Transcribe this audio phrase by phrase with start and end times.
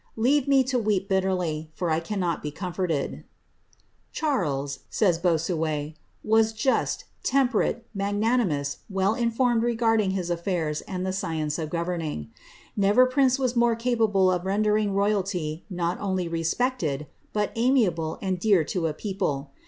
[0.15, 3.15] Leave me to weep bitterly, for 1 cannot Ik» comfortetl.' *••
[4.11, 11.15] Charles,' says Bossuet, '* was just, temperate, magnanimous, well iDformed regarding his ail'airs and the
[11.23, 12.31] M ience of governing.
[12.75, 18.63] Never prince was mote ca])ablc of rendering royally not unly ri'r'prcted, but amiable and dear
[18.63, 19.49] to i ])cople.